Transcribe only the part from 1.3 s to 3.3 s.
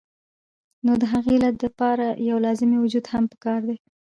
علت د پاره يو لازمي وجود هم